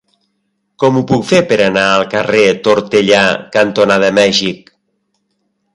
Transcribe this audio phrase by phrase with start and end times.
[0.83, 3.23] Com ho puc fer per anar al carrer Tortellà
[3.59, 4.75] cantonada Mèxic?